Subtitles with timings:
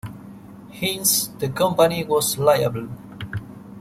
[0.71, 2.89] Hence, the company was liable.